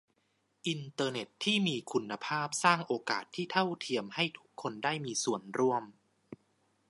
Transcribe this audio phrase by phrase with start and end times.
[0.67, 5.83] อินเตอร์เน็ตที่มีคุณภาพสร้างโอกาสที่เท่าเทียมให้ทุกคนได้มีส่วนร่วม